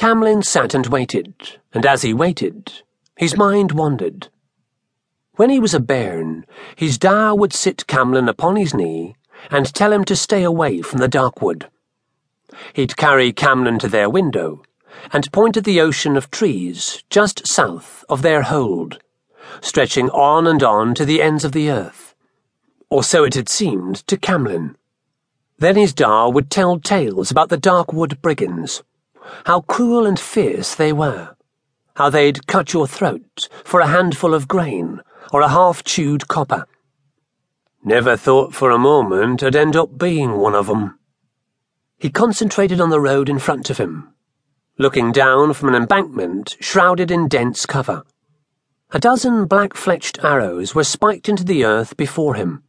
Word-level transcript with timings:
Camlin 0.00 0.42
sat 0.42 0.72
and 0.72 0.86
waited, 0.86 1.34
and 1.74 1.84
as 1.84 2.00
he 2.00 2.14
waited, 2.14 2.72
his 3.18 3.36
mind 3.36 3.72
wandered. 3.72 4.28
When 5.34 5.50
he 5.50 5.60
was 5.60 5.74
a 5.74 5.78
bairn, 5.78 6.46
his 6.74 6.96
da 6.96 7.34
would 7.34 7.52
sit 7.52 7.86
Camlin 7.86 8.26
upon 8.26 8.56
his 8.56 8.72
knee 8.72 9.14
and 9.50 9.66
tell 9.66 9.92
him 9.92 10.06
to 10.06 10.16
stay 10.16 10.42
away 10.42 10.80
from 10.80 11.00
the 11.00 11.06
dark 11.06 11.42
wood. 11.42 11.68
He'd 12.72 12.96
carry 12.96 13.30
Camlin 13.30 13.78
to 13.80 13.88
their 13.88 14.08
window 14.08 14.62
and 15.12 15.30
point 15.32 15.58
at 15.58 15.64
the 15.64 15.82
ocean 15.82 16.16
of 16.16 16.30
trees 16.30 17.04
just 17.10 17.46
south 17.46 18.02
of 18.08 18.22
their 18.22 18.40
hold, 18.40 19.00
stretching 19.60 20.08
on 20.08 20.46
and 20.46 20.62
on 20.62 20.94
to 20.94 21.04
the 21.04 21.20
ends 21.20 21.44
of 21.44 21.52
the 21.52 21.70
earth. 21.70 22.14
Or 22.88 23.04
so 23.04 23.24
it 23.24 23.34
had 23.34 23.50
seemed 23.50 23.96
to 24.06 24.16
Camlin. 24.16 24.76
Then 25.58 25.76
his 25.76 25.92
da 25.92 26.26
would 26.26 26.48
tell 26.48 26.80
tales 26.80 27.30
about 27.30 27.50
the 27.50 27.58
Darkwood 27.58 28.22
brigands, 28.22 28.82
how 29.46 29.60
cruel 29.62 30.06
and 30.06 30.18
fierce 30.18 30.74
they 30.74 30.92
were, 30.92 31.36
how 31.96 32.10
they'd 32.10 32.46
cut 32.46 32.72
your 32.72 32.86
throat 32.86 33.48
for 33.64 33.80
a 33.80 33.86
handful 33.86 34.34
of 34.34 34.48
grain 34.48 35.00
or 35.32 35.40
a 35.40 35.48
half 35.48 35.84
chewed 35.84 36.28
copper. 36.28 36.66
Never 37.84 38.16
thought 38.16 38.54
for 38.54 38.70
a 38.70 38.78
moment 38.78 39.42
I'd 39.42 39.56
end 39.56 39.76
up 39.76 39.98
being 39.98 40.38
one 40.38 40.54
of 40.54 40.68
'em. 40.68 40.98
He 41.98 42.10
concentrated 42.10 42.80
on 42.80 42.90
the 42.90 43.00
road 43.00 43.28
in 43.28 43.38
front 43.38 43.70
of 43.70 43.78
him, 43.78 44.14
looking 44.78 45.12
down 45.12 45.52
from 45.52 45.68
an 45.68 45.74
embankment 45.74 46.56
shrouded 46.60 47.10
in 47.10 47.28
dense 47.28 47.66
cover. 47.66 48.04
A 48.92 48.98
dozen 48.98 49.46
black 49.46 49.74
fletched 49.74 50.24
arrows 50.24 50.74
were 50.74 50.84
spiked 50.84 51.28
into 51.28 51.44
the 51.44 51.64
earth 51.64 51.96
before 51.96 52.34
him, 52.34 52.62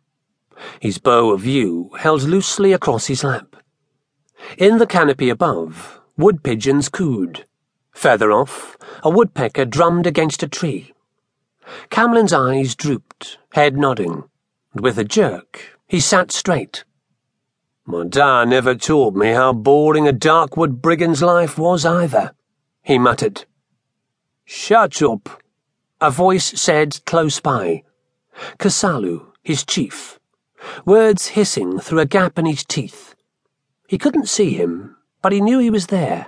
his 0.80 0.98
bow 0.98 1.32
of 1.32 1.46
yew 1.46 1.90
held 2.00 2.24
loosely 2.24 2.74
across 2.74 3.08
his 3.08 3.24
lap. 3.24 3.56
In 4.58 4.78
the 4.78 4.88
canopy 4.88 5.30
above, 5.30 6.01
wood 6.22 6.44
pigeons 6.44 6.88
cooed. 6.88 7.46
Further 7.94 8.32
off, 8.32 8.78
a 9.04 9.10
woodpecker 9.10 9.66
drummed 9.66 10.06
against 10.06 10.44
a 10.44 10.48
tree. 10.48 10.94
Camlin's 11.90 12.32
eyes 12.32 12.76
drooped, 12.76 13.40
head 13.54 13.76
nodding, 13.76 14.24
and 14.74 14.84
with 14.84 14.98
a 14.98 15.04
jerk, 15.04 15.78
he 15.88 16.00
sat 16.00 16.32
straight. 16.32 16.84
My 17.86 18.06
da 18.06 18.46
never 18.46 18.76
told 18.76 19.18
me 19.18 19.32
how 19.32 19.52
boring 19.52 20.08
a 20.08 20.14
Darkwood 20.14 20.82
brigand's 20.82 21.24
life 21.24 21.58
was 21.58 21.86
either, 21.86 22.34
he 22.84 23.00
muttered. 23.00 23.46
Shut 24.46 25.02
up, 25.02 25.42
a 26.00 26.12
voice 26.12 26.60
said 26.62 27.04
close 27.06 27.40
by. 27.40 27.84
Kasalu, 28.60 29.26
his 29.44 29.66
chief, 29.66 30.20
words 30.86 31.28
hissing 31.28 31.80
through 31.80 32.00
a 32.00 32.06
gap 32.06 32.38
in 32.38 32.46
his 32.46 32.64
teeth. 32.64 33.16
He 33.88 33.98
couldn't 33.98 34.30
see 34.30 34.54
him, 34.54 34.98
but 35.22 35.32
he 35.32 35.42
knew 35.42 35.60
he 35.60 35.70
was 35.70 35.88
there, 35.88 36.28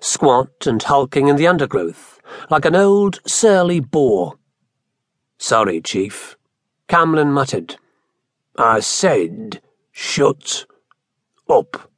squat 0.00 0.66
and 0.66 0.82
hulking 0.82 1.28
in 1.28 1.36
the 1.36 1.46
undergrowth, 1.46 2.20
like 2.50 2.64
an 2.64 2.76
old, 2.76 3.20
surly 3.26 3.80
boar. 3.80 4.34
Sorry, 5.38 5.80
Chief, 5.80 6.36
Camlin 6.88 7.32
muttered. 7.32 7.76
I 8.56 8.80
said, 8.80 9.60
shut 9.92 10.66
up. 11.48 11.90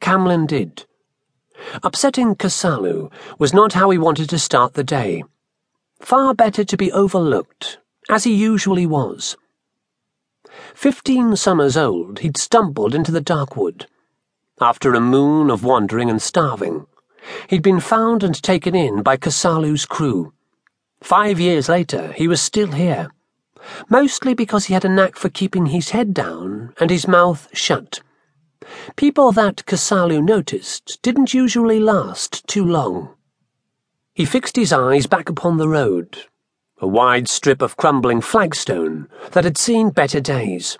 Camlin 0.00 0.46
did. 0.46 0.86
Upsetting 1.82 2.34
Kasalu 2.34 3.12
was 3.38 3.52
not 3.52 3.74
how 3.74 3.90
he 3.90 3.98
wanted 3.98 4.28
to 4.30 4.38
start 4.38 4.74
the 4.74 4.84
day. 4.84 5.22
Far 6.00 6.34
better 6.34 6.64
to 6.64 6.76
be 6.76 6.90
overlooked, 6.90 7.78
as 8.08 8.24
he 8.24 8.34
usually 8.34 8.86
was. 8.86 9.36
Fifteen 10.74 11.36
summers 11.36 11.76
old, 11.76 12.20
he'd 12.20 12.38
stumbled 12.38 12.94
into 12.94 13.12
the 13.12 13.20
Darkwood. 13.20 13.86
After 14.62 14.92
a 14.92 15.00
moon 15.00 15.50
of 15.50 15.64
wandering 15.64 16.10
and 16.10 16.20
starving, 16.20 16.86
he'd 17.48 17.62
been 17.62 17.80
found 17.80 18.22
and 18.22 18.34
taken 18.42 18.74
in 18.74 19.02
by 19.02 19.16
Kasalu's 19.16 19.86
crew. 19.86 20.34
Five 21.02 21.40
years 21.40 21.66
later, 21.70 22.12
he 22.12 22.28
was 22.28 22.42
still 22.42 22.72
here, 22.72 23.10
mostly 23.88 24.34
because 24.34 24.66
he 24.66 24.74
had 24.74 24.84
a 24.84 24.88
knack 24.90 25.16
for 25.16 25.30
keeping 25.30 25.66
his 25.66 25.90
head 25.90 26.12
down 26.12 26.74
and 26.78 26.90
his 26.90 27.08
mouth 27.08 27.48
shut. 27.54 28.00
People 28.96 29.32
that 29.32 29.64
Kasalu 29.64 30.22
noticed 30.22 30.98
didn't 31.00 31.32
usually 31.32 31.80
last 31.80 32.46
too 32.46 32.64
long. 32.64 33.14
He 34.12 34.26
fixed 34.26 34.56
his 34.56 34.74
eyes 34.74 35.06
back 35.06 35.30
upon 35.30 35.56
the 35.56 35.68
road, 35.68 36.26
a 36.78 36.86
wide 36.86 37.28
strip 37.28 37.62
of 37.62 37.78
crumbling 37.78 38.20
flagstone 38.20 39.08
that 39.32 39.44
had 39.44 39.56
seen 39.56 39.88
better 39.88 40.20
days. 40.20 40.76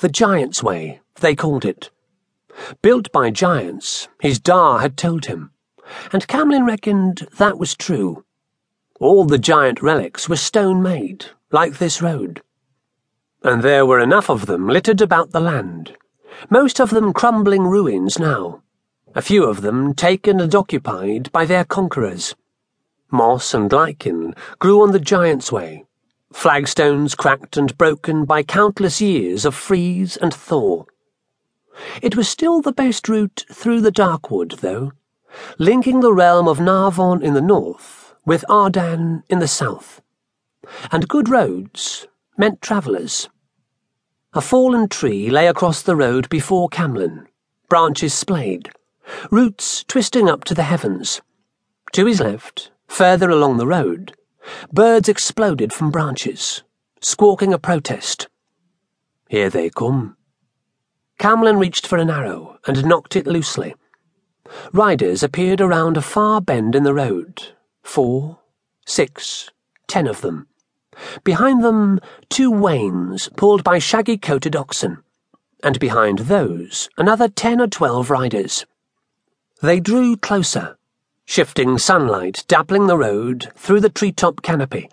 The 0.00 0.08
Giant's 0.08 0.62
Way, 0.62 1.02
they 1.20 1.34
called 1.34 1.66
it. 1.66 1.90
Built 2.82 3.10
by 3.12 3.30
giants, 3.30 4.08
his 4.20 4.38
da 4.38 4.78
had 4.78 4.96
told 4.96 5.26
him, 5.26 5.50
and 6.12 6.26
Camlin 6.28 6.66
reckoned 6.66 7.26
that 7.38 7.58
was 7.58 7.74
true. 7.74 8.24
All 9.00 9.24
the 9.24 9.38
giant 9.38 9.82
relics 9.82 10.28
were 10.28 10.36
stone 10.36 10.82
made, 10.82 11.26
like 11.50 11.78
this 11.78 12.00
road. 12.00 12.42
And 13.42 13.62
there 13.62 13.84
were 13.84 14.00
enough 14.00 14.30
of 14.30 14.46
them 14.46 14.68
littered 14.68 15.00
about 15.00 15.32
the 15.32 15.40
land, 15.40 15.96
most 16.50 16.80
of 16.80 16.90
them 16.90 17.12
crumbling 17.12 17.62
ruins 17.62 18.18
now, 18.18 18.62
a 19.14 19.22
few 19.22 19.44
of 19.44 19.60
them 19.60 19.94
taken 19.94 20.40
and 20.40 20.54
occupied 20.54 21.30
by 21.32 21.44
their 21.44 21.64
conquerors. 21.64 22.34
Moss 23.10 23.54
and 23.54 23.70
lichen 23.70 24.34
grew 24.58 24.82
on 24.82 24.92
the 24.92 24.98
Giant's 24.98 25.52
Way, 25.52 25.84
flagstones 26.32 27.14
cracked 27.14 27.56
and 27.56 27.76
broken 27.78 28.24
by 28.24 28.42
countless 28.42 29.00
years 29.00 29.44
of 29.44 29.54
freeze 29.54 30.16
and 30.16 30.32
thaw. 30.34 30.84
It 32.02 32.16
was 32.16 32.28
still 32.28 32.60
the 32.60 32.72
best 32.72 33.08
route 33.08 33.44
through 33.50 33.80
the 33.80 33.92
Darkwood, 33.92 34.60
though, 34.60 34.92
linking 35.58 36.00
the 36.00 36.12
realm 36.12 36.48
of 36.48 36.58
Narvon 36.58 37.22
in 37.22 37.34
the 37.34 37.40
north 37.40 38.14
with 38.24 38.44
Ardan 38.48 39.22
in 39.28 39.38
the 39.38 39.48
south. 39.48 40.00
And 40.90 41.08
good 41.08 41.28
roads 41.28 42.06
meant 42.38 42.62
travellers. 42.62 43.28
A 44.32 44.40
fallen 44.40 44.88
tree 44.88 45.30
lay 45.30 45.46
across 45.46 45.82
the 45.82 45.96
road 45.96 46.28
before 46.28 46.68
Camlin, 46.68 47.26
branches 47.68 48.14
splayed, 48.14 48.70
roots 49.30 49.84
twisting 49.84 50.28
up 50.28 50.44
to 50.44 50.54
the 50.54 50.64
heavens. 50.64 51.20
To 51.92 52.06
his 52.06 52.20
left, 52.20 52.70
Further 52.88 53.28
along 53.28 53.56
the 53.56 53.66
road, 53.66 54.14
birds 54.72 55.08
exploded 55.08 55.72
from 55.72 55.90
branches, 55.90 56.62
squawking 57.00 57.52
a 57.52 57.58
protest. 57.58 58.28
Here 59.28 59.50
they 59.50 59.68
come. 59.68 60.16
Camlin 61.18 61.58
reached 61.58 61.86
for 61.86 61.98
an 61.98 62.10
arrow 62.10 62.58
and 62.66 62.84
nocked 62.84 63.16
it 63.16 63.26
loosely. 63.26 63.74
Riders 64.72 65.22
appeared 65.22 65.60
around 65.60 65.96
a 65.96 66.02
far 66.02 66.40
bend 66.40 66.74
in 66.74 66.84
the 66.84 66.94
road. 66.94 67.54
Four, 67.82 68.38
six, 68.86 69.50
ten 69.86 70.06
of 70.06 70.20
them. 70.20 70.46
Behind 71.24 71.64
them, 71.64 72.00
two 72.28 72.50
wains 72.50 73.28
pulled 73.36 73.64
by 73.64 73.78
shaggy 73.78 74.16
coated 74.16 74.54
oxen, 74.54 75.02
and 75.62 75.78
behind 75.80 76.20
those, 76.20 76.88
another 76.96 77.28
ten 77.28 77.60
or 77.60 77.66
twelve 77.66 78.10
riders. 78.10 78.64
They 79.60 79.80
drew 79.80 80.16
closer 80.16 80.76
shifting 81.24 81.78
sunlight 81.78 82.44
dappling 82.48 82.86
the 82.86 82.98
road 82.98 83.50
through 83.56 83.80
the 83.80 83.88
treetop 83.88 84.42
canopy, 84.42 84.90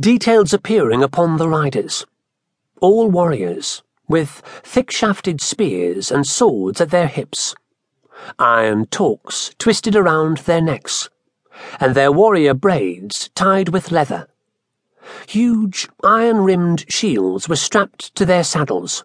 details 0.00 0.52
appearing 0.52 1.02
upon 1.02 1.36
the 1.36 1.48
riders. 1.48 2.06
All 2.80 3.10
warriors, 3.10 3.82
with 4.08 4.42
thick 4.62 4.90
shafted 4.90 5.40
spears 5.40 6.10
and 6.10 6.26
swords 6.26 6.80
at 6.80 6.90
their 6.90 7.06
hips. 7.06 7.54
Iron 8.38 8.86
torques 8.86 9.52
twisted 9.58 9.94
around 9.94 10.38
their 10.38 10.60
necks, 10.60 11.08
and 11.80 11.94
their 11.94 12.10
warrior 12.10 12.54
braids 12.54 13.30
tied 13.34 13.68
with 13.68 13.92
leather. 13.92 14.28
Huge 15.28 15.88
iron 16.02 16.38
rimmed 16.38 16.84
shields 16.90 17.48
were 17.48 17.56
strapped 17.56 18.14
to 18.14 18.26
their 18.26 18.44
saddles. 18.44 19.04